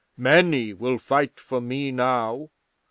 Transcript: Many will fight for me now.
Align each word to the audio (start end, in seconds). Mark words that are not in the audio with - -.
Many 0.17 0.73
will 0.73 0.97
fight 0.97 1.39
for 1.39 1.61
me 1.61 1.91
now. 1.91 2.49